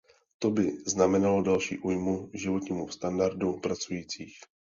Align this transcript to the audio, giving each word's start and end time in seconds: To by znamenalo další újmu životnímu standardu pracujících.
To 0.39 0.51
by 0.51 0.77
znamenalo 0.87 1.41
další 1.41 1.77
újmu 1.79 2.29
životnímu 2.33 2.87
standardu 2.89 3.59
pracujících. 3.59 4.33